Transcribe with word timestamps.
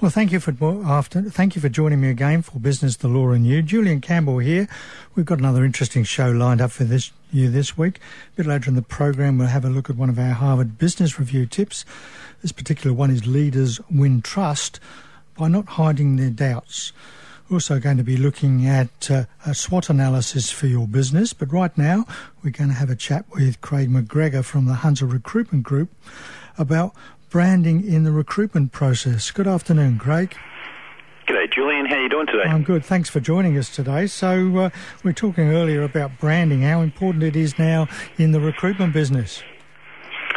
Well, 0.00 0.10
thank 0.10 0.32
you 0.32 0.40
for 0.40 0.54
after. 0.86 1.20
Thank 1.20 1.54
you 1.54 1.60
for 1.60 1.68
joining 1.68 2.00
me 2.00 2.08
again 2.08 2.40
for 2.40 2.58
Business, 2.58 2.96
the 2.96 3.06
Law, 3.06 3.32
and 3.32 3.46
You. 3.46 3.60
Julian 3.60 4.00
Campbell 4.00 4.38
here. 4.38 4.66
We've 5.14 5.26
got 5.26 5.40
another 5.40 5.62
interesting 5.62 6.04
show 6.04 6.30
lined 6.30 6.62
up 6.62 6.70
for 6.70 6.84
this 6.84 7.12
you 7.30 7.50
this 7.50 7.76
week. 7.76 7.98
A 8.32 8.36
bit 8.36 8.46
later 8.46 8.70
in 8.70 8.76
the 8.76 8.82
program, 8.82 9.36
we'll 9.36 9.48
have 9.48 9.66
a 9.66 9.68
look 9.68 9.90
at 9.90 9.96
one 9.96 10.08
of 10.08 10.18
our 10.18 10.32
Harvard 10.32 10.78
Business 10.78 11.18
Review 11.18 11.44
tips. 11.44 11.84
This 12.40 12.50
particular 12.50 12.94
one 12.96 13.10
is 13.10 13.26
leaders 13.26 13.78
win 13.90 14.22
trust 14.22 14.80
by 15.36 15.48
not 15.48 15.66
hiding 15.66 16.16
their 16.16 16.30
doubts. 16.30 16.94
We're 17.50 17.56
also 17.56 17.78
going 17.78 17.98
to 17.98 18.02
be 18.02 18.16
looking 18.16 18.66
at 18.66 19.10
uh, 19.10 19.24
a 19.44 19.54
SWOT 19.54 19.90
analysis 19.90 20.50
for 20.50 20.66
your 20.66 20.86
business. 20.88 21.34
But 21.34 21.52
right 21.52 21.76
now, 21.76 22.06
we're 22.42 22.52
going 22.52 22.70
to 22.70 22.76
have 22.76 22.88
a 22.88 22.96
chat 22.96 23.26
with 23.34 23.60
Craig 23.60 23.90
McGregor 23.90 24.46
from 24.46 24.64
the 24.64 24.76
Hunter 24.76 25.04
Recruitment 25.04 25.62
Group 25.62 25.90
about 26.56 26.94
branding 27.30 27.86
in 27.86 28.02
the 28.04 28.12
recruitment 28.12 28.72
process. 28.72 29.30
Good 29.30 29.46
afternoon, 29.46 29.98
Craig. 29.98 30.34
G'day, 31.26 31.52
Julian. 31.52 31.86
How 31.86 31.94
are 31.94 32.02
you 32.02 32.08
doing 32.08 32.26
today? 32.26 32.42
I'm 32.42 32.64
good. 32.64 32.84
Thanks 32.84 33.08
for 33.08 33.20
joining 33.20 33.56
us 33.56 33.74
today. 33.74 34.08
So, 34.08 34.56
uh, 34.58 34.70
we 35.04 35.12
are 35.12 35.14
talking 35.14 35.52
earlier 35.52 35.84
about 35.84 36.18
branding, 36.18 36.62
how 36.62 36.80
important 36.80 37.22
it 37.22 37.36
is 37.36 37.58
now 37.58 37.86
in 38.18 38.32
the 38.32 38.40
recruitment 38.40 38.92
business. 38.92 39.42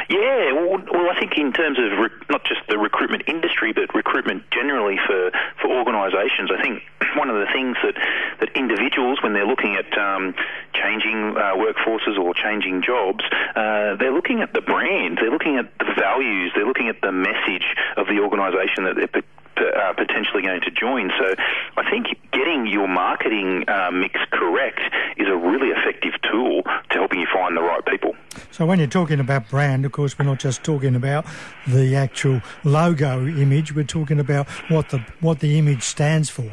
Yeah, 0.09 0.51
well, 0.53 0.77
well, 0.91 1.09
I 1.09 1.19
think 1.19 1.37
in 1.37 1.53
terms 1.53 1.79
of 1.79 1.97
re- 1.97 2.25
not 2.29 2.43
just 2.45 2.61
the 2.67 2.77
recruitment 2.77 3.23
industry, 3.27 3.73
but 3.73 3.93
recruitment 3.95 4.43
generally 4.51 4.97
for, 5.07 5.31
for 5.61 5.71
organisations, 5.71 6.51
I 6.51 6.61
think 6.61 6.83
one 7.17 7.29
of 7.29 7.35
the 7.35 7.47
things 7.51 7.77
that, 7.83 7.95
that 8.39 8.49
individuals, 8.55 9.23
when 9.23 9.33
they're 9.33 9.47
looking 9.47 9.75
at 9.75 9.97
um, 9.97 10.35
changing 10.83 11.37
uh, 11.37 11.55
workforces 11.55 12.17
or 12.19 12.33
changing 12.33 12.81
jobs, 12.81 13.23
uh, 13.55 13.95
they're 13.95 14.13
looking 14.13 14.41
at 14.41 14.53
the 14.53 14.61
brand, 14.61 15.17
they're 15.17 15.31
looking 15.31 15.57
at 15.57 15.71
the 15.79 15.93
values, 15.97 16.51
they're 16.55 16.67
looking 16.67 16.89
at 16.89 17.01
the 17.01 17.11
message 17.11 17.65
of 17.97 18.07
the 18.07 18.19
organisation 18.19 18.83
that 18.83 18.95
they're 18.95 19.23
uh, 19.57 19.93
potentially 19.93 20.41
going 20.41 20.61
to 20.61 20.71
join. 20.71 21.11
So 21.19 21.35
I 21.77 21.89
think 21.89 22.07
getting 22.31 22.67
your 22.67 22.87
marketing 22.87 23.65
uh, 23.67 23.91
mix 23.91 24.19
correct 24.31 24.81
is 25.17 25.27
a 25.27 25.35
really 25.35 25.69
effective 25.69 26.13
tool 26.29 26.63
to 26.63 26.93
helping 26.97 27.19
you 27.19 27.27
find 27.31 27.55
the 27.55 27.61
right 27.61 27.85
people. 27.85 28.15
So 28.51 28.65
when 28.65 28.79
you're 28.79 28.87
talking 28.87 29.19
about 29.19 29.49
brand, 29.49 29.85
of 29.85 29.91
course, 29.91 30.17
we're 30.17 30.25
not 30.25 30.39
just 30.39 30.63
talking 30.63 30.95
about 30.95 31.25
the 31.67 31.95
actual 31.95 32.41
logo 32.63 33.25
image. 33.25 33.75
We're 33.75 33.83
talking 33.83 34.19
about 34.19 34.47
what 34.69 34.89
the 34.89 35.05
what 35.21 35.39
the 35.39 35.57
image 35.57 35.83
stands 35.83 36.29
for. 36.29 36.51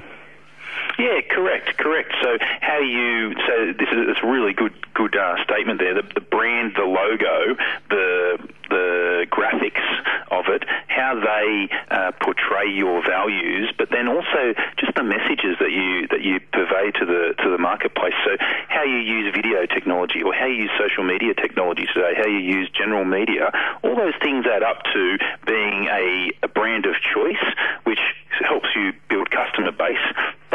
Yeah, 1.00 1.22
correct, 1.30 1.78
correct. 1.78 2.12
So 2.20 2.36
how 2.60 2.78
you 2.80 3.32
so 3.48 3.72
this 3.72 3.88
is 3.88 4.16
a 4.22 4.26
really 4.26 4.52
good 4.52 4.74
good 4.92 5.16
uh, 5.16 5.42
statement 5.44 5.80
there. 5.80 5.94
The, 5.94 6.02
the 6.14 6.20
brand, 6.20 6.74
the 6.76 6.84
logo, 6.84 7.56
the 7.88 8.36
the 8.68 9.26
graphics 9.30 9.80
of 10.30 10.44
it, 10.48 10.62
how 10.88 11.18
they 11.18 11.68
uh, 11.90 12.12
portray 12.20 12.68
your 12.68 13.02
values, 13.02 13.72
but 13.78 13.88
then 13.90 14.08
also 14.08 14.52
just 14.76 14.94
the 14.94 15.02
messages 15.02 15.56
that 15.58 15.72
you 15.72 16.06
that 16.08 16.20
you 16.20 16.38
purvey 16.52 16.92
to 17.00 17.06
the 17.06 17.34
to 17.42 17.50
the 17.50 17.58
marketplace. 17.58 18.14
So 18.26 18.36
how 18.68 18.84
you 18.84 18.98
use 18.98 19.34
video 19.34 19.64
technology 19.64 20.22
or 20.22 20.34
how 20.34 20.46
you 20.46 20.68
use 20.68 20.70
social 20.78 21.02
media 21.02 21.32
technology 21.32 21.86
today, 21.94 22.12
how 22.14 22.26
you 22.26 22.40
use 22.40 22.68
general 22.76 23.06
media, 23.06 23.50
all 23.82 23.96
those 23.96 24.14
things 24.22 24.44
add 24.44 24.62
up 24.62 24.84
to 24.92 25.18
being 25.46 25.88
a, 25.88 26.32
a 26.42 26.48
brand 26.48 26.84
of 26.84 26.94
choice, 27.00 27.42
which 27.84 28.00
helps 28.44 28.68
you 28.76 28.92
build 29.08 29.30
customer 29.30 29.72
base. 29.72 29.98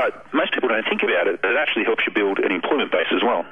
But 0.06 0.34
most 0.34 0.54
people 0.54 0.70
don't 0.70 0.86
think 0.88 1.02
about 1.02 1.28
it. 1.28 1.40
It 1.44 1.58
actually 1.58 1.84
helps 1.84 2.04
you 2.06 2.14
build 2.14 2.38
an 2.38 2.52
employment 2.52 2.92
base 2.92 3.08
as 3.12 3.24
well. 3.24 3.44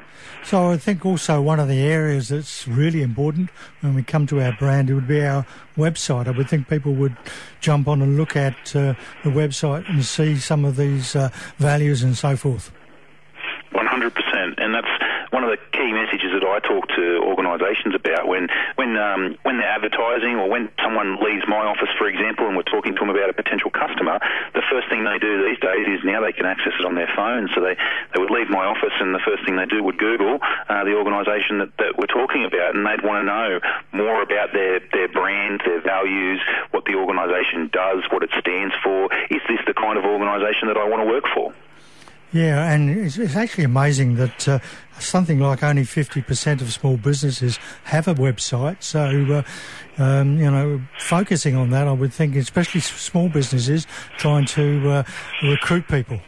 So 0.44 0.70
I 0.70 0.78
think 0.78 1.04
also 1.04 1.42
one 1.42 1.60
of 1.60 1.68
the 1.68 1.80
areas 1.80 2.30
that's 2.30 2.68
really 2.68 3.02
important 3.02 3.50
when 3.82 3.96
we 3.96 4.04
come 4.04 4.28
to 4.28 4.40
our 4.40 4.54
brand 4.54 4.90
it 4.92 4.94
would 4.94 5.08
be 5.08 5.26
our 5.26 5.48
website. 5.78 6.28
I 6.28 6.32
would 6.32 6.48
think 6.48 6.68
people 6.68 6.94
would 6.94 7.18
jump 7.60 7.88
on 7.88 8.04
and 8.04 8.18
look 8.18 8.36
at 8.36 8.54
uh, 8.76 8.94
the 9.24 9.32
website 9.32 9.90
and 9.90 10.06
see 10.06 10.38
some 10.38 10.64
of 10.64 10.76
these 10.76 11.16
uh, 11.16 11.30
values 11.58 12.04
and 12.04 12.16
so 12.16 12.36
forth. 12.36 12.72
100%. 13.74 14.14
And 14.58 14.76
that's 14.76 14.88
one 15.34 15.44
of 15.44 15.50
the 15.50 15.58
key 15.74 15.90
messages 15.90 16.30
that 16.38 16.46
I 16.46 16.62
talk 16.62 16.86
to 16.94 17.26
organisations 17.26 17.98
about 17.98 18.30
when 18.30 18.54
when 18.78 18.94
um, 18.96 19.36
when 19.42 19.58
they're 19.58 19.74
advertising 19.74 20.38
or 20.38 20.46
when 20.48 20.70
someone 20.78 21.18
leaves 21.18 21.42
my 21.50 21.66
office, 21.66 21.90
for 21.98 22.06
example, 22.06 22.46
and 22.46 22.56
we're 22.56 22.70
talking 22.70 22.94
to 22.94 23.00
them 23.02 23.10
about 23.10 23.34
a 23.34 23.34
potential 23.34 23.74
customer. 23.74 24.22
The 24.54 24.62
first 24.70 24.94
thing 24.94 25.02
they 25.04 25.18
do 25.18 25.42
these 25.42 25.58
days 25.58 25.90
is 25.90 26.06
now 26.06 26.22
they 26.22 26.38
can 26.38 26.46
access 26.46 26.78
it 26.78 26.86
on 26.86 26.94
their 26.94 27.10
phone. 27.18 27.50
So 27.58 27.66
they, 27.66 27.74
they 28.14 28.22
would 28.22 28.30
leave 28.30 28.48
my 28.54 28.70
office, 28.70 28.94
and 29.02 29.10
the 29.10 29.26
first 29.26 29.42
thing 29.44 29.58
they 29.58 29.66
do 29.66 29.82
would 29.82 29.98
Google 29.98 30.38
uh, 30.70 30.86
the 30.86 30.94
organisation 30.94 31.66
that, 31.66 31.74
that 31.82 31.98
we're 31.98 32.14
talking 32.14 32.46
about, 32.46 32.78
and 32.78 32.86
they'd 32.86 33.02
want 33.02 33.26
to 33.26 33.28
know 33.28 33.50
more 33.92 34.22
about 34.22 34.54
their 34.54 34.86
their 34.94 35.10
brand, 35.10 35.66
their 35.66 35.82
values, 35.82 36.40
what 36.70 36.86
the 36.86 36.94
organisation 36.94 37.74
does, 37.74 38.06
what 38.14 38.22
it 38.22 38.30
stands 38.38 38.78
for. 38.86 39.10
Is 39.34 39.42
this 39.50 39.60
the 39.66 39.74
kind 39.74 39.98
of 39.98 40.06
organisation 40.06 40.70
that 40.70 40.78
I 40.78 40.86
want 40.86 41.02
to 41.02 41.10
work 41.10 41.26
for? 41.34 41.58
Yeah, 42.34 42.74
and 42.74 42.90
it's, 42.90 43.18
it's 43.18 43.36
actually 43.36 43.64
amazing 43.64 44.16
that 44.16 44.48
uh, 44.48 44.60
something 44.98 45.40
like 45.40 45.62
only 45.62 45.84
50% 45.84 46.62
of 46.62 46.74
small 46.74 46.98
businesses 46.98 47.60
have 47.84 48.08
a 48.08 48.16
website. 48.16 48.82
So, 48.82 49.44
uh, 50.00 50.02
um, 50.02 50.40
you 50.40 50.50
know, 50.50 50.82
focusing 50.98 51.56
on 51.56 51.70
that, 51.70 51.88
I 51.88 51.92
would 51.92 52.12
think, 52.12 52.36
especially 52.36 52.82
small 52.82 53.30
businesses 53.30 53.86
trying 54.18 54.46
to 54.48 54.90
uh, 54.90 55.04
recruit 55.44 55.88
people. 55.88 56.20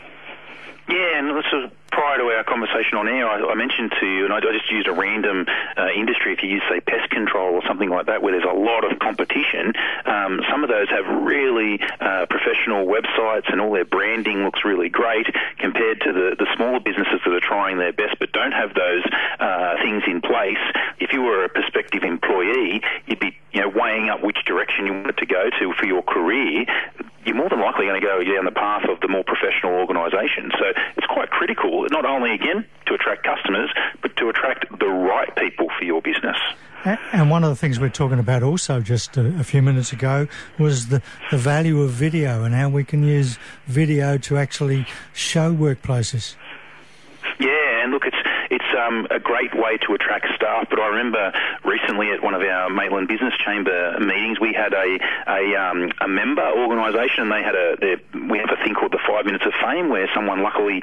Yeah, 0.87 1.17
and 1.17 1.35
this 1.35 1.45
is 1.51 1.71
prior 1.91 2.19
to 2.19 2.23
our 2.25 2.43
conversation 2.55 2.97
on 2.97 3.07
air, 3.09 3.27
I, 3.27 3.51
I 3.51 3.55
mentioned 3.55 3.91
to 3.99 4.05
you, 4.07 4.23
and 4.23 4.31
I, 4.31 4.37
I 4.37 4.53
just 4.55 4.71
used 4.71 4.87
a 4.87 4.93
random 4.93 5.45
uh, 5.75 5.87
industry. 5.91 6.31
If 6.31 6.41
you 6.41 6.47
use, 6.49 6.63
say, 6.69 6.79
pest 6.79 7.09
control 7.09 7.53
or 7.55 7.61
something 7.67 7.89
like 7.89 8.05
that, 8.05 8.21
where 8.21 8.31
there's 8.31 8.47
a 8.47 8.55
lot 8.55 8.89
of 8.89 8.97
competition, 8.99 9.73
um, 10.05 10.39
some 10.49 10.63
of 10.63 10.69
those 10.69 10.87
have 10.89 11.03
really 11.27 11.79
uh, 11.99 12.25
professional 12.29 12.87
websites, 12.87 13.51
and 13.51 13.59
all 13.59 13.73
their 13.73 13.83
branding 13.83 14.43
looks 14.43 14.63
really 14.63 14.87
great 14.87 15.27
compared 15.59 15.99
to 16.01 16.13
the, 16.13 16.35
the 16.39 16.47
smaller 16.55 16.79
businesses 16.79 17.19
that 17.25 17.33
are 17.33 17.43
trying 17.43 17.77
their 17.77 17.91
best 17.91 18.15
but 18.19 18.31
don't 18.31 18.53
have 18.53 18.73
those 18.73 19.03
uh, 19.39 19.75
things 19.83 20.03
in 20.07 20.21
place. 20.21 20.63
If 20.99 21.11
you 21.11 21.23
were 21.23 21.43
a 21.43 21.49
prospective 21.49 22.03
employee, 22.03 22.81
you'd 23.05 23.19
be 23.19 23.35
you 23.51 23.61
know 23.61 23.69
weighing 23.69 24.09
up 24.09 24.23
which 24.23 24.37
direction 24.45 24.85
you 24.87 24.93
wanted 24.93 25.17
to 25.17 25.25
go 25.25 25.49
to 25.59 25.73
for 25.73 25.85
your 25.85 26.03
career 26.03 26.65
you're 27.35 27.41
more 27.41 27.49
than 27.49 27.59
likely 27.59 27.85
going 27.85 27.99
to 27.99 28.05
go 28.05 28.23
down 28.23 28.45
the 28.45 28.51
path 28.51 28.87
of 28.89 28.99
the 29.01 29.07
more 29.07 29.23
professional 29.23 29.73
organisation. 29.73 30.51
So 30.57 30.65
it's 30.95 31.07
quite 31.07 31.29
critical, 31.29 31.85
not 31.91 32.05
only 32.05 32.33
again 32.33 32.65
to 32.85 32.93
attract 32.93 33.23
customers, 33.23 33.69
but 34.01 34.15
to 34.17 34.29
attract 34.29 34.65
the 34.79 34.87
right 34.87 35.33
people 35.35 35.67
for 35.77 35.83
your 35.83 36.01
business. 36.01 36.37
And 36.85 37.31
one 37.31 37.43
of 37.43 37.49
the 37.49 37.55
things 37.55 37.79
we 37.79 37.87
are 37.87 37.89
talking 37.89 38.19
about 38.19 38.43
also 38.43 38.79
just 38.79 39.17
a, 39.17 39.39
a, 39.39 39.43
few 39.43 39.63
minutes 39.63 39.91
ago 39.91 40.27
was 40.59 40.87
the, 40.87 41.01
the 41.31 41.37
value 41.37 41.81
of 41.81 41.89
video 41.89 42.43
and 42.43 42.53
how 42.53 42.69
we 42.69 42.83
can 42.83 43.03
use 43.03 43.39
video 43.65 44.19
to 44.19 44.37
actually 44.37 44.85
show 45.11 45.51
workplaces. 45.51 46.35
Yeah, 47.39 47.83
and 47.83 47.91
look, 47.91 48.05
it's 48.05 48.17
it's 48.51 48.65
um, 48.85 49.07
a 49.11 49.19
great 49.19 49.53
way 49.55 49.77
to 49.87 49.93
attract 49.93 50.27
staff. 50.35 50.67
But 50.69 50.79
I 50.79 50.87
remember 50.87 51.31
recently 51.63 52.11
at 52.11 52.23
one 52.23 52.33
of 52.33 52.41
our 52.41 52.69
Maitland 52.69 53.07
Business 53.07 53.33
Chamber 53.37 53.99
meetings, 53.99 54.39
we 54.39 54.53
had 54.53 54.73
a 54.73 54.99
a, 55.27 55.55
um, 55.55 55.91
a 56.01 56.07
member 56.07 56.45
organisation, 56.45 57.23
and 57.23 57.31
they 57.31 57.43
had 57.43 57.55
a 57.55 57.97
we 58.29 58.37
have 58.39 58.51
a 58.51 58.63
thing 58.63 58.73
called 58.73 58.91
the 58.91 59.01
Five 59.07 59.25
Minutes 59.25 59.45
of 59.45 59.53
Fame, 59.61 59.89
where 59.89 60.09
someone 60.13 60.41
luckily 60.41 60.81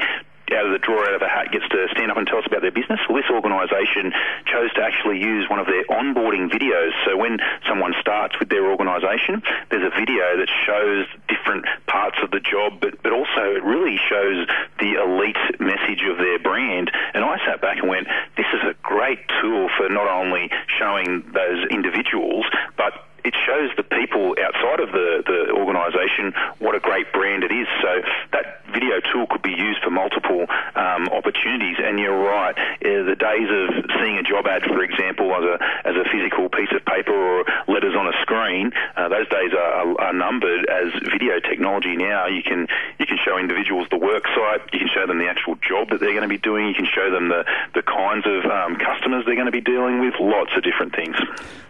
out 0.54 0.66
of 0.66 0.72
the 0.72 0.78
drawer, 0.78 1.04
out 1.08 1.14
of 1.14 1.22
a 1.22 1.28
hat, 1.28 1.52
gets 1.52 1.66
to 1.68 1.88
stand 1.92 2.10
up 2.10 2.16
and 2.16 2.26
tell 2.26 2.38
us 2.38 2.46
about 2.46 2.62
their 2.62 2.72
business. 2.72 3.00
Well, 3.08 3.20
this 3.20 3.30
organisation 3.30 4.12
chose 4.46 4.72
to 4.74 4.82
actually 4.82 5.20
use 5.20 5.48
one 5.48 5.58
of 5.58 5.66
their 5.66 5.84
onboarding 5.86 6.50
videos. 6.50 6.92
So 7.04 7.16
when 7.16 7.38
someone 7.66 7.94
starts 8.00 8.38
with 8.38 8.48
their 8.48 8.70
organisation, 8.70 9.42
there's 9.70 9.84
a 9.84 9.94
video 9.94 10.36
that 10.36 10.50
shows 10.66 11.06
different 11.28 11.64
parts 11.86 12.18
of 12.22 12.30
the 12.30 12.40
job, 12.40 12.80
but, 12.80 13.02
but 13.02 13.12
also 13.12 13.56
it 13.56 13.64
really 13.64 13.98
shows 14.08 14.46
the 14.78 15.00
elite 15.00 15.60
message 15.60 16.02
of 16.08 16.18
their 16.18 16.38
brand. 16.38 16.90
And 17.14 17.24
I 17.24 17.38
sat 17.46 17.60
back 17.60 17.78
and 17.78 17.88
went, 17.88 18.06
this 18.36 18.46
is 18.52 18.62
a 18.68 18.74
great 18.82 19.20
tool 19.40 19.68
for 19.76 19.88
not 19.88 20.08
only 20.08 20.50
showing 20.78 21.24
those 21.32 21.66
individuals, 21.70 22.44
but 22.76 23.06
it 23.24 23.34
shows 23.46 23.70
the 23.76 23.82
people 23.84 24.34
outside 24.42 24.80
of 24.80 24.90
the, 24.90 25.22
the 25.26 25.52
organisation 25.54 26.34
what 26.58 26.74
a 26.74 26.80
great 26.80 27.12
brand 27.12 27.44
it 27.44 27.52
is. 27.52 27.68
So 27.80 28.02
that 28.32 28.61
video 28.82 29.00
tool 29.12 29.26
could 29.30 29.42
be 29.42 29.54
used 29.54 29.82
for 29.82 29.90
multiple 29.90 30.46
um, 30.74 31.06
opportunities. 31.08 31.76
And 31.78 31.98
you're 31.98 32.18
right, 32.18 32.56
uh, 32.58 33.06
the 33.06 33.14
days 33.14 33.46
of 33.46 33.86
seeing 34.00 34.18
a 34.18 34.22
job 34.22 34.46
ad, 34.46 34.62
for 34.64 34.82
example, 34.82 35.30
as 35.34 35.44
a 35.44 35.88
as 35.88 35.94
a 35.94 36.04
physical 36.10 36.48
piece 36.48 36.70
of 36.74 36.84
paper 36.84 37.14
or 37.14 37.44
letters 37.68 37.94
on 37.94 38.08
a 38.08 38.16
screen, 38.22 38.72
uh, 38.96 39.08
those 39.08 39.28
days 39.28 39.52
are, 39.54 40.00
are, 40.00 40.12
numbered. 40.12 40.68
As 40.68 40.92
video 41.10 41.38
technology 41.40 41.96
now, 41.96 42.26
you 42.26 42.42
can 42.42 42.66
you 42.98 43.06
can 43.06 43.18
show 43.24 43.38
individuals 43.38 43.86
the 43.90 43.98
work 43.98 44.26
site, 44.34 44.62
you 44.72 44.80
can 44.80 44.88
show 44.88 45.06
them 45.06 45.18
the 45.18 45.28
actual 45.28 45.54
job 45.56 45.90
that 45.90 46.00
they're 46.00 46.16
going 46.16 46.28
to 46.28 46.28
be 46.28 46.38
doing, 46.38 46.68
you 46.68 46.74
can 46.74 46.88
show 46.90 47.10
them 47.10 47.28
the 47.28 47.44
the 47.74 47.82
kinds 47.82 48.26
of 48.26 48.44
um, 48.50 48.76
customers 48.76 49.24
they're 49.24 49.38
going 49.38 49.46
to 49.46 49.52
be 49.52 49.60
dealing 49.60 50.00
with, 50.00 50.14
lots 50.18 50.50
of 50.56 50.62
different 50.62 50.94
things. 50.94 51.16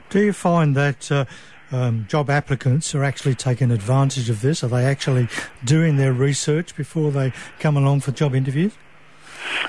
Do 0.08 0.20
you 0.20 0.32
find 0.32 0.76
that 0.76 1.10
uh, 1.10 1.24
um, 1.72 2.06
job 2.08 2.28
applicants 2.30 2.94
are 2.94 3.02
actually 3.04 3.34
taking 3.34 3.70
advantage 3.70 4.28
of 4.30 4.40
this? 4.42 4.62
Are 4.62 4.68
they 4.68 4.84
actually 4.84 5.28
doing 5.64 5.96
their 5.96 6.12
research 6.12 6.76
before 6.76 7.10
they 7.10 7.32
come 7.60 7.76
along 7.76 8.00
for 8.00 8.12
job 8.12 8.34
interviews? 8.34 8.72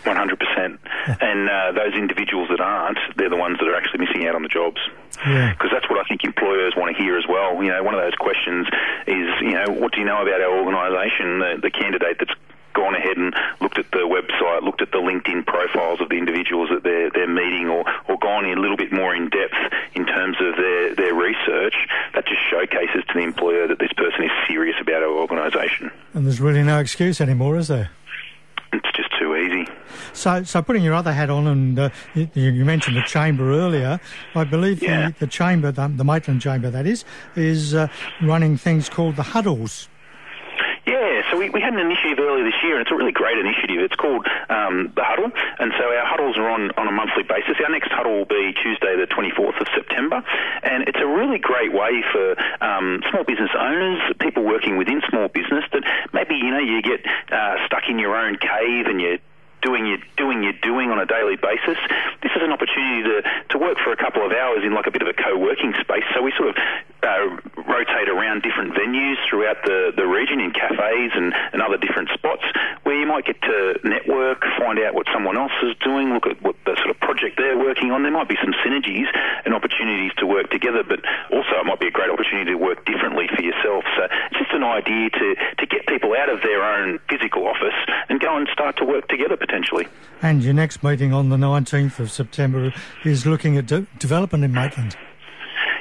100%. 0.03 0.77
and 1.21 1.49
uh, 1.49 1.71
those 1.73 1.93
individuals 1.95 2.47
that 2.49 2.59
aren't, 2.61 2.97
they're 3.17 3.29
the 3.29 3.35
ones 3.35 3.57
that 3.59 3.67
are 3.67 3.75
actually 3.75 4.05
missing 4.05 4.27
out 4.27 4.35
on 4.35 4.41
the 4.43 4.47
jobs. 4.47 4.79
Because 5.11 5.25
Yeah. 5.27 5.53
that's 5.71 5.89
what 5.89 5.99
I 5.99 6.03
think 6.07 6.23
employers 6.23 6.73
want 6.75 6.95
to 6.95 7.01
hear 7.01 7.17
as 7.17 7.25
well. 7.27 7.61
You 7.63 7.69
know, 7.69 7.83
one 7.83 7.93
of 7.93 8.01
those 8.01 8.15
questions 8.15 8.67
is, 9.07 9.27
you 9.41 9.51
know, 9.53 9.65
what 9.69 9.93
do 9.93 9.99
you 9.99 10.05
know 10.05 10.21
about 10.21 10.41
our 10.41 10.57
organisation? 10.59 11.39
The, 11.39 11.59
the 11.61 11.71
candidate 11.71 12.17
that's 12.19 12.33
gone 12.73 12.95
ahead 12.95 13.17
and 13.17 13.35
looked 13.61 13.77
at 13.77 13.91
the 13.91 13.99
website, 13.99 14.63
looked 14.63 14.81
at 14.81 14.91
the 14.91 14.97
LinkedIn 14.97 15.45
profiles 15.45 16.01
of 16.01 16.09
the 16.09 16.15
individuals 16.17 16.69
that 16.73 16.81
they're, 16.83 17.11
they're 17.11 17.27
meeting 17.27 17.69
or, 17.69 17.85
or 18.09 18.17
gone 18.17 18.45
in 18.45 18.57
a 18.57 18.61
little 18.61 18.77
bit 18.77 18.91
more 18.91 19.13
in 19.13 19.29
depth 19.29 19.53
in 19.53 19.59
terms 19.61 19.69
of 19.69 19.72
their 21.51 21.71
that 22.13 22.25
just 22.27 22.41
showcases 22.49 23.03
to 23.07 23.13
the 23.13 23.19
employer 23.21 23.67
that 23.67 23.79
this 23.79 23.93
person 23.93 24.23
is 24.23 24.31
serious 24.47 24.75
about 24.81 25.03
our 25.03 25.09
organisation. 25.11 25.91
And 26.13 26.25
there's 26.25 26.39
really 26.41 26.63
no 26.63 26.79
excuse 26.79 27.19
anymore, 27.21 27.57
is 27.57 27.67
there? 27.67 27.89
It's 28.71 28.91
just 28.95 29.09
too 29.19 29.35
easy. 29.35 29.67
So, 30.13 30.43
so 30.43 30.61
putting 30.63 30.83
your 30.83 30.95
other 30.95 31.13
hat 31.13 31.29
on, 31.29 31.45
and 31.45 31.77
uh, 31.77 31.89
you, 32.15 32.27
you 32.33 32.65
mentioned 32.65 32.97
the 32.97 33.03
chamber 33.03 33.51
earlier. 33.53 33.99
I 34.33 34.43
believe 34.45 34.81
Yeah. 34.81 35.09
the, 35.09 35.15
the 35.19 35.27
chamber, 35.27 35.71
the, 35.71 35.87
the 35.89 36.03
Maitland 36.03 36.41
Chamber, 36.41 36.71
that 36.71 36.87
is, 36.87 37.05
is 37.35 37.75
uh, 37.75 37.87
running 38.21 38.57
things 38.57 38.89
called 38.89 39.15
the 39.15 39.23
huddles. 39.23 39.89
So 41.33 41.39
we, 41.39 41.49
we 41.49 41.61
had 41.61 41.73
an 41.73 41.79
initiative 41.81 42.19
earlier 42.21 42.45
this 42.45 42.61
year, 42.61 42.77
and 42.77 42.85
it's 42.85 42.93
a 42.93 42.95
really 42.95 43.11
great 43.11 43.39
initiative. 43.41 43.81
It's 43.81 43.97
called 43.97 44.21
um, 44.53 44.93
the 44.93 45.01
Huddle, 45.01 45.33
and 45.33 45.73
so 45.81 45.89
our 45.89 46.05
huddles 46.05 46.37
are 46.37 46.45
on, 46.45 46.69
on 46.77 46.85
a 46.87 46.91
monthly 46.91 47.23
basis. 47.23 47.57
Our 47.57 47.73
next 47.73 47.89
huddle 47.89 48.21
will 48.21 48.29
be 48.29 48.53
Tuesday, 48.53 48.93
the 48.93 49.09
24th 49.09 49.57
of 49.59 49.65
September, 49.73 50.21
and 50.61 50.85
it's 50.85 51.01
a 51.01 51.07
really 51.09 51.39
great 51.39 51.73
way 51.73 52.05
for 52.13 52.37
um, 52.61 53.01
small 53.09 53.23
business 53.23 53.49
owners, 53.57 54.13
people 54.21 54.43
working 54.45 54.77
within 54.77 55.01
small 55.09 55.27
business, 55.27 55.65
that 55.73 55.81
maybe 56.13 56.35
you 56.35 56.51
know 56.53 56.61
you 56.61 56.83
get 56.83 57.01
uh, 57.33 57.65
stuck 57.65 57.89
in 57.89 57.97
your 57.97 58.13
own 58.15 58.37
cave 58.37 58.85
and 58.85 59.01
you're 59.01 59.17
doing 59.63 59.87
your 59.87 59.97
doing 60.17 60.43
your 60.43 60.53
doing 60.61 60.91
on 60.91 60.99
a 60.99 61.07
daily 61.07 61.37
basis. 61.37 61.81
This 62.21 62.31
is 62.35 62.43
an 62.43 62.51
opportunity 62.51 63.09
to, 63.09 63.23
to 63.49 63.57
work 63.57 63.79
for 63.81 63.91
a 63.91 63.97
couple 63.97 64.21
of 64.23 64.31
hours 64.31 64.61
in 64.61 64.75
like 64.75 64.85
a 64.85 64.91
bit 64.91 65.01
of 65.01 65.07
a 65.07 65.17
co-working 65.17 65.73
space. 65.81 66.03
So 66.13 66.21
we 66.21 66.31
sort 66.37 66.49
of 66.49 66.55
uh, 67.03 67.37
rotate 67.67 68.09
around 68.09 68.41
different 68.43 68.73
venues 68.73 69.15
throughout 69.29 69.57
the, 69.65 69.91
the 69.95 70.05
region 70.05 70.39
in 70.39 70.51
cafes 70.51 71.11
and, 71.13 71.33
and 71.53 71.61
other 71.61 71.77
different 71.77 72.09
spots 72.13 72.43
where 72.83 72.99
you 72.99 73.05
might 73.05 73.25
get 73.25 73.41
to 73.41 73.79
network, 73.83 74.43
find 74.57 74.79
out 74.79 74.93
what 74.93 75.07
someone 75.13 75.37
else 75.37 75.51
is 75.63 75.75
doing, 75.83 76.13
look 76.13 76.27
at 76.27 76.41
what 76.41 76.55
the 76.65 76.75
sort 76.77 76.89
of 76.89 76.99
project 76.99 77.37
they're 77.37 77.57
working 77.57 77.91
on. 77.91 78.03
There 78.03 78.11
might 78.11 78.27
be 78.29 78.37
some 78.41 78.53
synergies 78.65 79.07
and 79.45 79.53
opportunities 79.53 80.11
to 80.17 80.25
work 80.25 80.49
together, 80.49 80.83
but 80.83 80.99
also 81.31 81.59
it 81.59 81.65
might 81.65 81.79
be 81.79 81.87
a 81.87 81.91
great 81.91 82.09
opportunity 82.09 82.51
to 82.51 82.57
work 82.57 82.85
differently 82.85 83.27
for 83.33 83.41
yourself. 83.41 83.83
So 83.95 84.03
it's 84.31 84.39
just 84.39 84.53
an 84.53 84.63
idea 84.63 85.09
to, 85.09 85.35
to 85.59 85.65
get 85.65 85.87
people 85.87 86.15
out 86.15 86.29
of 86.29 86.41
their 86.41 86.63
own 86.63 86.99
physical 87.09 87.47
office 87.47 87.77
and 88.09 88.19
go 88.19 88.35
and 88.37 88.47
start 88.51 88.77
to 88.77 88.85
work 88.85 89.07
together 89.07 89.37
potentially. 89.37 89.87
And 90.21 90.43
your 90.43 90.53
next 90.53 90.83
meeting 90.83 91.13
on 91.13 91.29
the 91.29 91.37
19th 91.37 91.99
of 91.99 92.11
September 92.11 92.73
is 93.03 93.25
looking 93.25 93.57
at 93.57 93.67
de- 93.67 93.87
development 93.99 94.43
in 94.43 94.51
Maitland. 94.53 94.95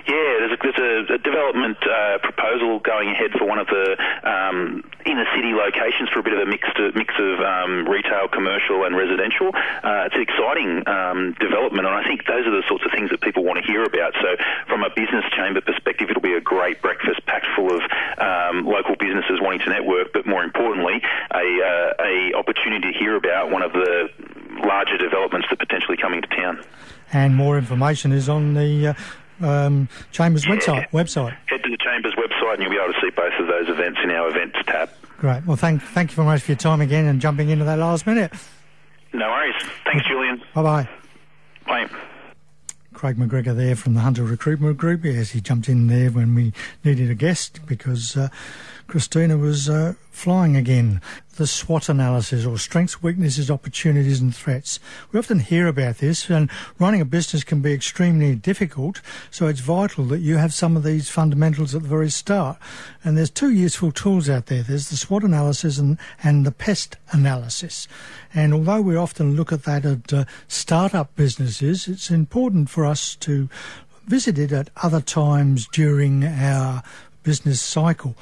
Yeah, 0.06 0.14
there's 0.40 0.52
a, 0.58 0.72
there's 0.76 1.01
a, 1.12 1.18
development 1.18 1.78
uh, 1.82 2.18
proposal 2.18 2.80
going 2.80 3.08
ahead 3.08 3.32
for 3.38 3.46
one 3.46 3.58
of 3.58 3.66
the 3.66 3.96
um, 4.24 4.84
inner 5.06 5.26
city 5.34 5.52
locations 5.52 6.08
for 6.10 6.20
a 6.20 6.22
bit 6.22 6.32
of 6.32 6.40
a 6.40 6.46
mixed 6.46 6.76
mix 6.94 7.14
of 7.18 7.40
um, 7.40 7.88
retail, 7.88 8.28
commercial, 8.28 8.84
and 8.84 8.96
residential. 8.96 9.50
Uh, 9.54 10.08
it's 10.08 10.14
an 10.14 10.22
exciting 10.22 10.82
um, 10.88 11.34
development, 11.38 11.86
and 11.86 11.94
I 11.94 12.04
think 12.04 12.26
those 12.26 12.46
are 12.46 12.54
the 12.54 12.62
sorts 12.68 12.84
of 12.84 12.92
things 12.92 13.10
that 13.10 13.20
people 13.20 13.44
want 13.44 13.64
to 13.64 13.66
hear 13.66 13.84
about. 13.84 14.14
So, 14.20 14.36
from 14.68 14.82
a 14.82 14.90
business 14.90 15.24
chamber 15.36 15.60
perspective, 15.60 16.10
it'll 16.10 16.22
be 16.22 16.34
a 16.34 16.40
great 16.40 16.82
breakfast 16.82 17.24
packed 17.26 17.46
full 17.56 17.70
of 17.72 17.82
um, 18.18 18.64
local 18.66 18.96
businesses 18.96 19.40
wanting 19.40 19.60
to 19.60 19.70
network, 19.70 20.12
but 20.12 20.26
more 20.26 20.44
importantly, 20.44 21.02
a, 21.32 21.36
uh, 21.36 22.04
a 22.04 22.32
opportunity 22.34 22.92
to 22.92 22.98
hear 22.98 23.16
about 23.16 23.50
one 23.50 23.62
of 23.62 23.72
the 23.72 24.08
larger 24.64 24.98
developments 24.98 25.48
that 25.50 25.58
potentially 25.58 25.96
coming 25.96 26.22
to 26.22 26.28
town. 26.28 26.62
And 27.12 27.34
more 27.34 27.58
information 27.58 28.12
is 28.12 28.28
on 28.28 28.54
the 28.54 28.88
uh, 28.88 28.94
um, 29.42 29.88
Chamber's 30.10 30.44
website. 30.44 30.90
Website. 30.90 31.36
Head 31.46 31.62
to 31.62 31.70
the 31.70 31.78
Chamber's 31.78 32.14
website 32.14 32.54
and 32.54 32.62
you'll 32.62 32.70
be 32.70 32.76
able 32.76 32.92
to 32.92 33.00
see 33.00 33.10
both 33.10 33.32
of 33.38 33.46
those 33.46 33.68
events 33.68 34.00
in 34.02 34.10
our 34.10 34.28
events 34.28 34.56
tab. 34.66 34.90
Great. 35.18 35.46
Well, 35.46 35.56
thank 35.56 35.82
thank 35.82 36.10
you 36.10 36.16
very 36.16 36.26
much 36.26 36.42
for 36.42 36.52
your 36.52 36.58
time 36.58 36.80
again 36.80 37.06
and 37.06 37.20
jumping 37.20 37.48
into 37.50 37.64
that 37.64 37.78
last 37.78 38.06
minute. 38.06 38.32
No 39.12 39.28
worries. 39.28 39.54
Thanks, 39.84 40.06
Julian. 40.08 40.42
Bye 40.54 40.62
bye. 40.62 40.88
Bye. 41.66 41.88
Craig 42.92 43.16
McGregor 43.16 43.56
there 43.56 43.74
from 43.74 43.94
the 43.94 44.00
Hunter 44.00 44.22
Recruitment 44.22 44.76
Group. 44.76 45.04
Yes, 45.04 45.30
he 45.30 45.40
jumped 45.40 45.68
in 45.68 45.88
there 45.88 46.10
when 46.10 46.34
we 46.34 46.52
needed 46.84 47.10
a 47.10 47.14
guest 47.14 47.60
because 47.66 48.16
uh, 48.16 48.28
Christina 48.92 49.38
was 49.38 49.70
uh, 49.70 49.94
flying 50.10 50.54
again. 50.54 51.00
The 51.36 51.46
SWOT 51.46 51.88
analysis 51.88 52.44
or 52.44 52.58
strengths, 52.58 53.02
weaknesses, 53.02 53.50
opportunities 53.50 54.20
and 54.20 54.36
threats. 54.36 54.78
We 55.10 55.18
often 55.18 55.38
hear 55.38 55.66
about 55.66 55.96
this 55.96 56.28
and 56.28 56.50
running 56.78 57.00
a 57.00 57.06
business 57.06 57.42
can 57.42 57.62
be 57.62 57.72
extremely 57.72 58.34
difficult. 58.34 59.00
So 59.30 59.46
it's 59.46 59.60
vital 59.60 60.04
that 60.08 60.18
you 60.18 60.36
have 60.36 60.52
some 60.52 60.76
of 60.76 60.82
these 60.82 61.08
fundamentals 61.08 61.74
at 61.74 61.84
the 61.84 61.88
very 61.88 62.10
start. 62.10 62.58
And 63.02 63.16
there's 63.16 63.30
two 63.30 63.48
useful 63.48 63.92
tools 63.92 64.28
out 64.28 64.44
there. 64.46 64.62
There's 64.62 64.90
the 64.90 64.98
SWOT 64.98 65.24
analysis 65.24 65.78
and, 65.78 65.96
and 66.22 66.44
the 66.44 66.52
PEST 66.52 66.98
analysis. 67.12 67.88
And 68.34 68.52
although 68.52 68.82
we 68.82 68.94
often 68.94 69.36
look 69.36 69.52
at 69.52 69.62
that 69.62 69.86
at 69.86 70.12
uh, 70.12 70.24
startup 70.48 71.16
businesses, 71.16 71.88
it's 71.88 72.10
important 72.10 72.68
for 72.68 72.84
us 72.84 73.16
to 73.20 73.48
visit 74.06 74.38
it 74.38 74.52
at 74.52 74.68
other 74.82 75.00
times 75.00 75.66
during 75.68 76.24
our 76.24 76.82
business 77.22 77.60
cycle. 77.60 78.14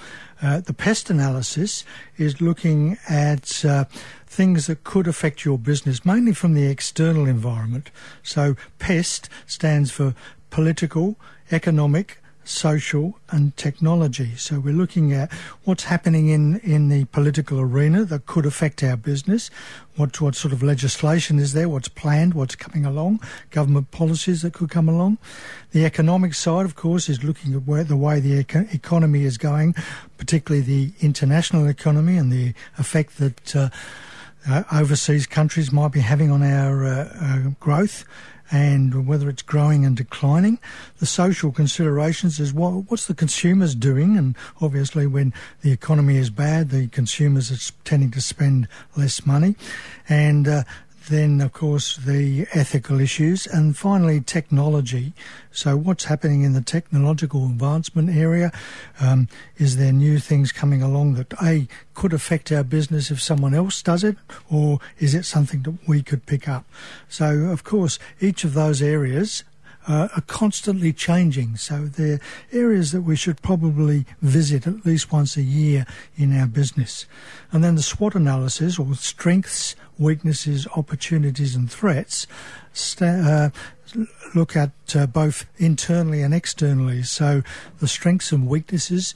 Uh, 0.42 0.60
the 0.60 0.72
pest 0.72 1.10
analysis 1.10 1.84
is 2.16 2.40
looking 2.40 2.98
at 3.08 3.64
uh, 3.64 3.84
things 4.26 4.66
that 4.66 4.84
could 4.84 5.06
affect 5.06 5.44
your 5.44 5.58
business, 5.58 6.04
mainly 6.04 6.32
from 6.32 6.54
the 6.54 6.66
external 6.66 7.26
environment. 7.26 7.90
So, 8.22 8.56
PEST 8.78 9.28
stands 9.46 9.90
for 9.90 10.14
political, 10.50 11.16
economic, 11.50 12.18
social 12.50 13.18
and 13.30 13.56
technology. 13.56 14.34
So 14.36 14.58
we're 14.58 14.74
looking 14.74 15.12
at 15.12 15.32
what's 15.64 15.84
happening 15.84 16.28
in, 16.28 16.58
in 16.60 16.88
the 16.88 17.04
political 17.06 17.60
arena 17.60 18.04
that 18.04 18.26
could 18.26 18.44
affect 18.44 18.82
our 18.82 18.96
business, 18.96 19.50
what, 19.96 20.20
what 20.20 20.34
sort 20.34 20.52
of 20.52 20.62
legislation 20.62 21.38
is 21.38 21.52
there, 21.52 21.68
what's 21.68 21.88
planned, 21.88 22.34
what's 22.34 22.56
coming 22.56 22.84
along, 22.84 23.20
government 23.50 23.90
policies 23.92 24.42
that 24.42 24.52
could 24.52 24.70
come 24.70 24.88
along. 24.88 25.18
The 25.70 25.84
economic 25.84 26.34
side, 26.34 26.64
of 26.64 26.74
course, 26.74 27.08
is 27.08 27.22
looking 27.22 27.54
at 27.54 27.66
where 27.66 27.84
the 27.84 27.96
way 27.96 28.18
the 28.18 28.40
eco- 28.40 28.66
economy 28.72 29.24
is 29.24 29.38
going, 29.38 29.74
particularly 30.18 30.62
the 30.62 30.92
international 31.00 31.68
economy 31.68 32.16
and 32.16 32.32
the 32.32 32.54
effect 32.78 33.18
that 33.18 33.56
uh, 33.56 33.70
uh, 34.48 34.64
overseas 34.72 35.26
countries 35.26 35.70
might 35.70 35.92
be 35.92 36.00
having 36.00 36.30
on 36.30 36.42
our 36.42 36.84
uh, 36.84 37.18
uh, 37.20 37.38
growth 37.60 38.04
and 38.50 39.06
whether 39.06 39.28
it's 39.28 39.42
growing 39.42 39.84
and 39.84 39.96
declining. 39.96 40.58
The 40.98 41.06
social 41.06 41.52
considerations 41.52 42.40
is 42.40 42.52
what, 42.52 42.90
what's 42.90 43.06
the 43.06 43.14
consumers 43.14 43.74
doing, 43.74 44.16
and 44.16 44.36
obviously 44.60 45.06
when 45.06 45.32
the 45.62 45.72
economy 45.72 46.16
is 46.16 46.30
bad, 46.30 46.70
the 46.70 46.88
consumers 46.88 47.50
are 47.50 47.72
tending 47.84 48.10
to 48.12 48.20
spend 48.20 48.68
less 48.96 49.24
money, 49.24 49.56
and 50.08 50.48
uh, 50.48 50.64
then 51.08 51.40
of 51.40 51.52
course 51.52 51.96
the 51.96 52.46
ethical 52.52 53.00
issues, 53.00 53.46
and 53.46 53.76
finally 53.76 54.20
technology. 54.20 55.12
So 55.50 55.76
what's 55.76 56.04
happening 56.04 56.42
in 56.42 56.52
the 56.52 56.60
technological 56.60 57.46
advancement 57.46 58.10
area? 58.10 58.52
Um, 59.00 59.28
is 59.56 59.76
there 59.76 59.92
new 59.92 60.18
things 60.18 60.52
coming 60.52 60.82
along 60.82 61.14
that 61.14 61.32
a 61.42 61.66
could 61.94 62.12
affect 62.12 62.52
our 62.52 62.64
business 62.64 63.10
if 63.10 63.20
someone 63.20 63.54
else 63.54 63.82
does 63.82 64.04
it, 64.04 64.16
or 64.50 64.78
is 64.98 65.14
it 65.14 65.24
something 65.24 65.62
that 65.62 65.78
we 65.86 66.02
could 66.02 66.26
pick 66.26 66.48
up? 66.48 66.64
So 67.08 67.46
of 67.50 67.64
course 67.64 67.98
each 68.20 68.44
of 68.44 68.54
those 68.54 68.82
areas 68.82 69.44
uh, 69.88 70.08
are 70.14 70.22
constantly 70.22 70.92
changing. 70.92 71.56
So 71.56 71.86
they're 71.86 72.20
areas 72.52 72.92
that 72.92 73.02
we 73.02 73.16
should 73.16 73.42
probably 73.42 74.06
visit 74.20 74.66
at 74.66 74.84
least 74.84 75.12
once 75.12 75.36
a 75.36 75.42
year 75.42 75.86
in 76.16 76.38
our 76.38 76.46
business. 76.46 77.06
And 77.52 77.64
then 77.64 77.74
the 77.74 77.82
SWOT 77.82 78.14
analysis, 78.14 78.78
or 78.78 78.94
strengths, 78.94 79.76
weaknesses, 79.98 80.66
opportunities, 80.76 81.54
and 81.54 81.70
threats, 81.70 82.26
sta- 82.72 83.06
uh, 83.06 83.50
look 84.34 84.56
at 84.56 84.72
uh, 84.94 85.06
both 85.06 85.46
internally 85.58 86.22
and 86.22 86.32
externally. 86.32 87.02
So 87.02 87.42
the 87.80 87.88
strengths 87.88 88.32
and 88.32 88.46
weaknesses 88.46 89.14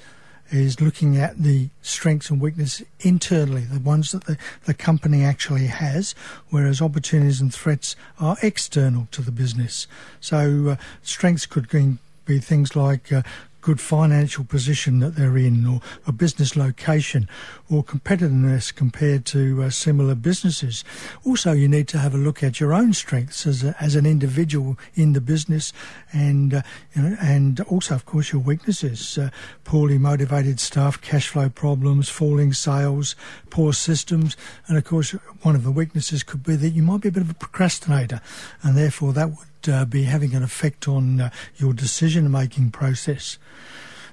is 0.50 0.80
looking 0.80 1.16
at 1.16 1.38
the 1.38 1.68
strengths 1.82 2.30
and 2.30 2.40
weaknesses 2.40 2.86
internally, 3.00 3.62
the 3.62 3.80
ones 3.80 4.12
that 4.12 4.24
the, 4.24 4.36
the 4.64 4.74
company 4.74 5.24
actually 5.24 5.66
has, 5.66 6.14
whereas 6.50 6.80
opportunities 6.80 7.40
and 7.40 7.52
threats 7.52 7.96
are 8.20 8.36
external 8.42 9.08
to 9.10 9.22
the 9.22 9.32
business. 9.32 9.86
So 10.20 10.68
uh, 10.70 10.76
strengths 11.02 11.46
could 11.46 11.68
be, 11.68 12.38
things 12.38 12.76
like 12.76 13.12
uh, 13.12 13.22
good 13.64 13.80
financial 13.80 14.44
position 14.44 14.98
that 14.98 15.16
they're 15.16 15.38
in, 15.38 15.66
or 15.66 15.80
a 16.06 16.12
business 16.12 16.54
location, 16.54 17.26
or 17.70 17.82
competitiveness 17.82 18.72
compared 18.74 19.24
to 19.24 19.62
uh, 19.62 19.70
similar 19.70 20.14
businesses. 20.14 20.84
Also, 21.24 21.52
you 21.52 21.66
need 21.66 21.88
to 21.88 21.96
have 21.96 22.14
a 22.14 22.18
look 22.18 22.42
at 22.42 22.60
your 22.60 22.74
own 22.74 22.92
strengths 22.92 23.46
as, 23.46 23.64
a, 23.64 23.74
as 23.80 23.96
an 23.96 24.04
individual 24.04 24.78
in 24.94 25.14
the 25.14 25.20
business, 25.20 25.72
and 26.12 26.52
uh, 26.52 26.62
you 26.94 27.00
know, 27.00 27.16
and 27.18 27.60
also, 27.62 27.94
of 27.94 28.04
course, 28.04 28.32
your 28.32 28.42
weaknesses: 28.42 29.16
uh, 29.16 29.30
poorly 29.64 29.96
motivated 29.96 30.60
staff, 30.60 31.00
cash 31.00 31.28
flow 31.28 31.48
problems, 31.48 32.10
falling 32.10 32.52
sales, 32.52 33.16
poor 33.48 33.72
systems, 33.72 34.36
and 34.68 34.76
of 34.76 34.84
course, 34.84 35.12
one 35.40 35.54
of 35.54 35.64
the 35.64 35.72
weaknesses 35.72 36.22
could 36.22 36.42
be 36.42 36.54
that 36.54 36.70
you 36.70 36.82
might 36.82 37.00
be 37.00 37.08
a 37.08 37.12
bit 37.12 37.22
of 37.22 37.30
a 37.30 37.34
procrastinator, 37.34 38.20
and 38.62 38.76
therefore 38.76 39.14
that 39.14 39.30
would 39.30 39.53
uh, 39.68 39.84
be 39.84 40.04
having 40.04 40.34
an 40.34 40.42
effect 40.42 40.88
on 40.88 41.20
uh, 41.20 41.30
your 41.56 41.72
decision 41.72 42.30
making 42.30 42.70
process. 42.70 43.38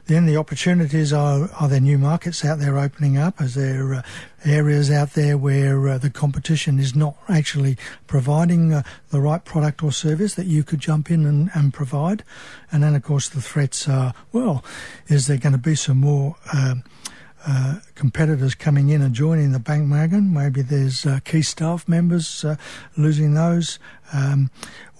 Then 0.07 0.25
the 0.25 0.37
opportunities 0.37 1.13
are 1.13 1.49
are 1.53 1.69
there 1.69 1.79
new 1.79 1.97
markets 1.97 2.43
out 2.43 2.59
there 2.59 2.77
opening 2.77 3.17
up? 3.17 3.39
Is 3.39 3.55
there 3.55 3.93
uh, 3.93 4.01
areas 4.43 4.89
out 4.89 5.13
there 5.13 5.37
where 5.37 5.87
uh, 5.87 5.97
the 5.97 6.09
competition 6.09 6.79
is 6.79 6.95
not 6.95 7.15
actually 7.29 7.77
providing 8.07 8.73
uh, 8.73 8.83
the 9.09 9.21
right 9.21 9.43
product 9.45 9.83
or 9.83 9.91
service 9.91 10.35
that 10.35 10.47
you 10.47 10.63
could 10.63 10.79
jump 10.79 11.11
in 11.11 11.25
and, 11.25 11.51
and, 11.53 11.73
provide? 11.73 12.23
And 12.71 12.83
then, 12.83 12.95
of 12.95 13.03
course, 13.03 13.29
the 13.29 13.41
threats 13.41 13.87
are 13.87 14.13
well, 14.31 14.65
is 15.07 15.27
there 15.27 15.37
going 15.37 15.53
to 15.53 15.59
be 15.59 15.75
some 15.75 15.99
more 15.99 16.35
um, 16.51 16.83
uh, 17.45 17.79
competitors 17.95 18.53
coming 18.53 18.89
in 18.89 19.01
and 19.01 19.15
joining 19.15 19.51
the 19.51 19.59
bank 19.59 19.91
wagon. 19.91 20.31
Maybe 20.31 20.61
there's 20.61 21.07
uh, 21.07 21.19
key 21.25 21.41
staff 21.41 21.87
members 21.87 22.45
uh, 22.45 22.55
losing 22.95 23.33
those, 23.33 23.79
um, 24.13 24.51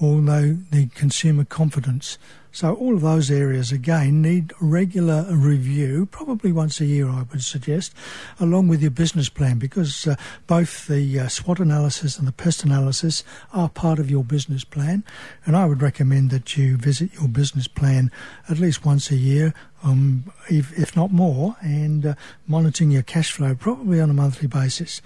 although 0.01 0.57
the 0.71 0.87
consumer 0.87 1.45
confidence 1.45 2.17
so 2.53 2.73
all 2.73 2.95
of 2.95 3.01
those 3.01 3.31
areas 3.31 3.71
again 3.71 4.21
need 4.21 4.51
regular 4.59 5.25
review, 5.29 6.05
probably 6.05 6.51
once 6.51 6.81
a 6.81 6.85
year, 6.85 7.07
I 7.07 7.23
would 7.31 7.43
suggest, 7.43 7.93
along 8.41 8.67
with 8.67 8.81
your 8.81 8.91
business 8.91 9.29
plan, 9.29 9.57
because 9.57 10.05
uh, 10.05 10.15
both 10.47 10.87
the 10.87 11.17
uh, 11.17 11.27
SWOT 11.29 11.61
analysis 11.61 12.19
and 12.19 12.27
the 12.27 12.33
pest 12.33 12.65
analysis 12.65 13.23
are 13.53 13.69
part 13.69 13.99
of 13.99 14.11
your 14.11 14.25
business 14.25 14.65
plan. 14.65 15.05
And 15.45 15.55
I 15.55 15.65
would 15.65 15.81
recommend 15.81 16.29
that 16.31 16.57
you 16.57 16.75
visit 16.75 17.13
your 17.13 17.29
business 17.29 17.69
plan 17.69 18.11
at 18.49 18.59
least 18.59 18.85
once 18.85 19.11
a 19.11 19.15
year, 19.15 19.53
um, 19.81 20.25
if, 20.49 20.77
if, 20.77 20.93
not 20.93 21.11
more, 21.11 21.55
and 21.61 22.05
uh, 22.05 22.15
monitoring 22.47 22.91
your 22.91 23.01
cash 23.01 23.31
flow 23.31 23.55
probably 23.55 24.01
on 24.01 24.09
a 24.09 24.13
monthly 24.13 24.47
basis. 24.47 25.01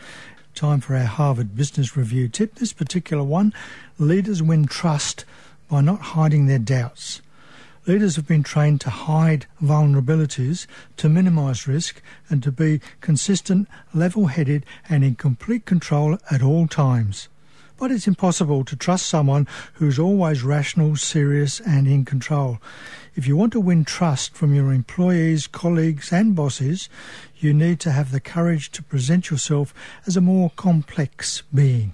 Time 0.55 0.79
for 0.79 0.95
our 0.95 1.03
Harvard 1.03 1.53
Business 1.53 1.97
Review 1.97 2.29
tip. 2.29 2.55
This 2.55 2.71
particular 2.71 3.25
one 3.25 3.53
leaders 3.99 4.41
win 4.41 4.67
trust 4.67 5.25
by 5.69 5.81
not 5.81 5.99
hiding 5.99 6.45
their 6.45 6.59
doubts. 6.59 7.21
Leaders 7.85 8.15
have 8.15 8.25
been 8.25 8.41
trained 8.41 8.79
to 8.81 8.89
hide 8.89 9.47
vulnerabilities, 9.61 10.65
to 10.95 11.09
minimise 11.09 11.67
risk, 11.67 12.01
and 12.29 12.41
to 12.41 12.53
be 12.53 12.79
consistent, 13.01 13.67
level 13.93 14.27
headed, 14.27 14.65
and 14.87 15.03
in 15.03 15.15
complete 15.15 15.65
control 15.65 16.17
at 16.31 16.41
all 16.41 16.67
times. 16.67 17.27
But 17.77 17.91
it's 17.91 18.07
impossible 18.07 18.63
to 18.65 18.75
trust 18.75 19.05
someone 19.05 19.47
who's 19.73 19.99
always 19.99 20.43
rational, 20.43 20.95
serious, 20.95 21.59
and 21.59 21.87
in 21.87 22.05
control. 22.05 22.59
If 23.15 23.27
you 23.27 23.35
want 23.35 23.51
to 23.53 23.59
win 23.59 23.83
trust 23.83 24.35
from 24.35 24.53
your 24.53 24.71
employees, 24.71 25.47
colleagues, 25.47 26.13
and 26.13 26.35
bosses, 26.35 26.87
you 27.37 27.53
need 27.53 27.79
to 27.81 27.91
have 27.91 28.11
the 28.11 28.19
courage 28.21 28.71
to 28.71 28.83
present 28.83 29.29
yourself 29.29 29.73
as 30.07 30.15
a 30.15 30.21
more 30.21 30.51
complex 30.55 31.43
being. 31.53 31.93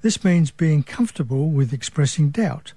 This 0.00 0.24
means 0.24 0.50
being 0.50 0.82
comfortable 0.82 1.50
with 1.50 1.72
expressing 1.72 2.30
doubt 2.30 2.72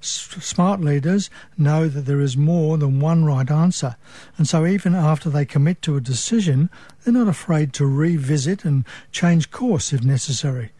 smart 0.00 0.80
leaders 0.80 1.28
know 1.56 1.88
that 1.88 2.02
there 2.02 2.20
is 2.20 2.36
more 2.36 2.78
than 2.78 3.00
one 3.00 3.24
right 3.24 3.50
answer, 3.50 3.96
and 4.36 4.48
so 4.48 4.64
even 4.64 4.94
after 4.94 5.28
they 5.28 5.44
commit 5.44 5.82
to 5.82 5.96
a 5.96 6.00
decision, 6.00 6.70
they're 7.02 7.12
not 7.12 7.28
afraid 7.28 7.72
to 7.72 7.86
revisit 7.86 8.64
and 8.64 8.84
change 9.10 9.50
course 9.50 9.92
if 9.92 10.04
necessary. 10.04 10.70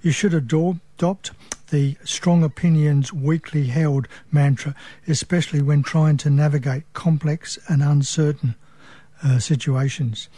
You 0.00 0.12
should 0.12 0.34
adopt 0.34 1.32
the 1.70 1.96
strong 2.04 2.42
opinions 2.42 3.12
weakly 3.12 3.66
held 3.66 4.08
mantra, 4.30 4.74
especially 5.06 5.60
when 5.60 5.82
trying 5.82 6.16
to 6.18 6.30
navigate 6.30 6.84
complex 6.92 7.58
and 7.68 7.82
uncertain 7.82 8.54
uh, 9.22 9.38
situations. 9.38 10.28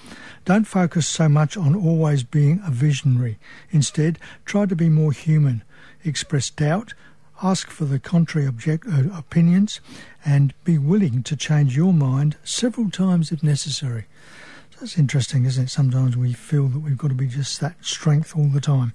Don't 0.44 0.64
focus 0.64 1.06
so 1.06 1.28
much 1.28 1.56
on 1.56 1.74
always 1.74 2.22
being 2.22 2.60
a 2.64 2.70
visionary. 2.70 3.38
Instead, 3.70 4.18
try 4.44 4.66
to 4.66 4.74
be 4.74 4.88
more 4.88 5.12
human. 5.12 5.62
Express 6.04 6.50
doubt, 6.50 6.94
ask 7.42 7.68
for 7.68 7.84
the 7.84 7.98
contrary 7.98 8.46
object, 8.46 8.86
uh, 8.86 9.16
opinions, 9.16 9.80
and 10.24 10.54
be 10.64 10.78
willing 10.78 11.22
to 11.24 11.36
change 11.36 11.76
your 11.76 11.92
mind 11.92 12.36
several 12.42 12.90
times 12.90 13.30
if 13.30 13.42
necessary. 13.42 14.06
That's 14.78 14.96
interesting, 14.96 15.44
isn't 15.44 15.64
it? 15.64 15.70
Sometimes 15.70 16.16
we 16.16 16.32
feel 16.32 16.68
that 16.68 16.78
we've 16.78 16.96
got 16.96 17.08
to 17.08 17.14
be 17.14 17.26
just 17.26 17.60
that 17.60 17.76
strength 17.84 18.34
all 18.34 18.48
the 18.48 18.62
time. 18.62 18.94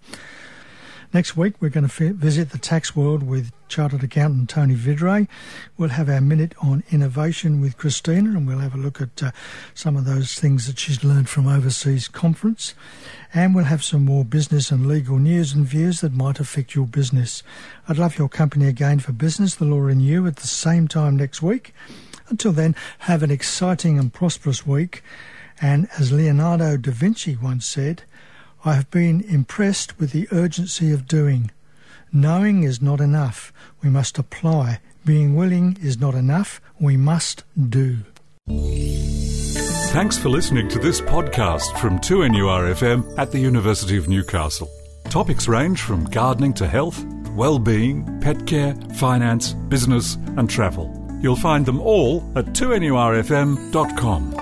Next 1.15 1.37
week, 1.37 1.53
we're 1.61 1.69
going 1.69 1.87
to 1.87 2.13
visit 2.13 2.49
the 2.49 2.57
tax 2.57 2.93
world 2.93 3.23
with 3.23 3.53
Chartered 3.69 4.03
Accountant 4.03 4.49
Tony 4.49 4.75
Vidray. 4.75 5.29
We'll 5.77 5.91
have 5.91 6.09
our 6.09 6.19
minute 6.19 6.53
on 6.61 6.83
innovation 6.91 7.61
with 7.61 7.77
Christina, 7.77 8.31
and 8.31 8.45
we'll 8.45 8.59
have 8.59 8.75
a 8.75 8.77
look 8.77 8.99
at 8.99 9.23
uh, 9.23 9.31
some 9.73 9.95
of 9.95 10.03
those 10.03 10.33
things 10.33 10.67
that 10.67 10.77
she's 10.77 11.05
learned 11.05 11.29
from 11.29 11.47
overseas 11.47 12.09
conference. 12.09 12.73
And 13.33 13.55
we'll 13.55 13.63
have 13.63 13.81
some 13.81 14.03
more 14.03 14.25
business 14.25 14.71
and 14.71 14.87
legal 14.87 15.17
news 15.17 15.53
and 15.53 15.65
views 15.65 16.01
that 16.01 16.11
might 16.11 16.41
affect 16.41 16.75
your 16.75 16.85
business. 16.85 17.43
I'd 17.87 17.97
love 17.97 18.17
your 18.17 18.27
company 18.27 18.67
again 18.67 18.99
for 18.99 19.13
Business, 19.13 19.55
the 19.55 19.63
Law 19.63 19.87
and 19.87 20.01
You 20.01 20.27
at 20.27 20.35
the 20.35 20.47
same 20.47 20.89
time 20.89 21.15
next 21.15 21.41
week. 21.41 21.73
Until 22.27 22.51
then, 22.51 22.75
have 22.99 23.23
an 23.23 23.31
exciting 23.31 23.97
and 23.97 24.11
prosperous 24.11 24.67
week. 24.67 25.01
And 25.61 25.87
as 25.97 26.11
Leonardo 26.11 26.75
da 26.75 26.91
Vinci 26.91 27.37
once 27.37 27.65
said, 27.65 28.03
I 28.67 28.73
have 28.73 28.89
been 28.89 29.21
impressed 29.21 29.99
with 29.99 30.11
the 30.11 30.27
urgency 30.31 30.91
of 30.91 31.07
doing. 31.07 31.51
Knowing 32.11 32.63
is 32.63 32.81
not 32.81 32.99
enough. 32.99 33.53
We 33.83 33.89
must 33.89 34.17
apply. 34.17 34.79
Being 35.05 35.35
willing 35.35 35.77
is 35.83 35.99
not 35.99 36.15
enough. 36.15 36.59
We 36.79 36.97
must 36.97 37.43
do. 37.69 37.97
Thanks 39.91 40.17
for 40.17 40.29
listening 40.29 40.67
to 40.69 40.79
this 40.79 40.99
podcast 40.99 41.77
from 41.79 41.99
2NURFM 41.99 43.19
at 43.19 43.31
the 43.31 43.37
University 43.37 43.97
of 43.97 44.09
Newcastle. 44.09 44.67
Topics 45.09 45.47
range 45.47 45.81
from 45.81 46.05
gardening 46.05 46.53
to 46.55 46.67
health, 46.67 47.05
well-being, 47.35 48.19
pet 48.19 48.47
care, 48.47 48.73
finance, 48.95 49.53
business 49.69 50.15
and 50.37 50.49
travel. 50.49 50.91
You'll 51.21 51.35
find 51.35 51.67
them 51.67 51.79
all 51.79 52.23
at 52.35 52.45
2NURFM.com. 52.45 54.34